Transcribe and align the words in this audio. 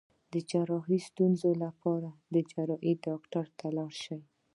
د 0.33 0.35
جراحي 0.49 0.97
ستونزو 1.09 1.49
لپاره 1.63 2.09
د 2.33 2.35
جراح 2.49 2.81
ډاکټر 3.05 3.45
ته 3.59 3.67
لاړ 3.77 3.91
شئ 4.03 4.19